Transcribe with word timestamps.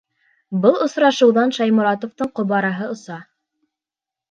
Был 0.63 0.79
осрашыуҙан 0.85 1.53
Шайморатовтың 1.59 2.33
ҡобараһы 2.41 2.91
оса. 2.97 3.21